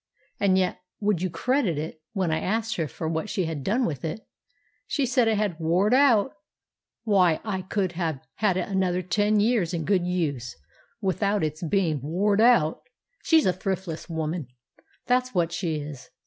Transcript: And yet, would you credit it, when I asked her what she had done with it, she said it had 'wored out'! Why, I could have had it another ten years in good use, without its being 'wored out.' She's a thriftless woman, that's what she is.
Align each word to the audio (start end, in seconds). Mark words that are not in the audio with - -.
And 0.39 0.57
yet, 0.57 0.79
would 0.99 1.21
you 1.21 1.29
credit 1.29 1.77
it, 1.77 2.01
when 2.13 2.31
I 2.31 2.39
asked 2.39 2.75
her 2.77 3.07
what 3.07 3.29
she 3.29 3.45
had 3.45 3.63
done 3.63 3.85
with 3.85 4.03
it, 4.03 4.21
she 4.87 5.05
said 5.05 5.27
it 5.27 5.37
had 5.37 5.59
'wored 5.59 5.93
out'! 5.93 6.33
Why, 7.03 7.39
I 7.43 7.61
could 7.61 7.91
have 7.91 8.19
had 8.37 8.57
it 8.57 8.67
another 8.67 9.03
ten 9.03 9.39
years 9.39 9.75
in 9.75 9.85
good 9.85 10.07
use, 10.07 10.55
without 11.01 11.43
its 11.43 11.61
being 11.61 12.01
'wored 12.01 12.41
out.' 12.41 12.81
She's 13.21 13.45
a 13.45 13.53
thriftless 13.53 14.09
woman, 14.09 14.47
that's 15.05 15.35
what 15.35 15.51
she 15.51 15.75
is. 15.75 16.09